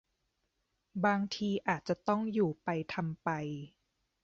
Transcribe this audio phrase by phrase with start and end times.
[1.05, 3.29] บางทีอาจจะต้องอยู่ไปทำไป